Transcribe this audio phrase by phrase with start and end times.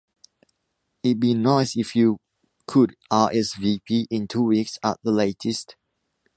[1.03, 2.17] It’d be nice if you
[2.65, 5.75] could RSVP in two weeks at the latest.